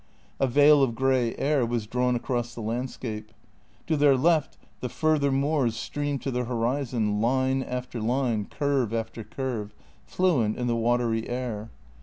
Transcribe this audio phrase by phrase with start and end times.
[0.39, 3.31] A veil of grey air was drawn across the landscape.
[3.85, 9.23] To their left the further moors streamed to the horizon, line after line, curve after
[9.23, 11.69] curve, fluent in the watery air.